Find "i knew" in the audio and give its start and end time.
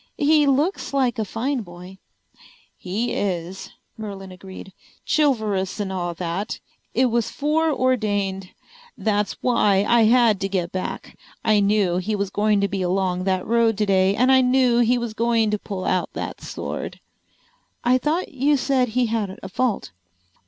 11.45-11.97, 14.31-14.79